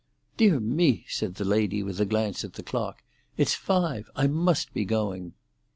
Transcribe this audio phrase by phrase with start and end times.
[0.35, 3.03] "Dear me!" said the lady, with a glance at the clock.
[3.37, 4.09] "It's five!
[4.15, 5.33] I must be going."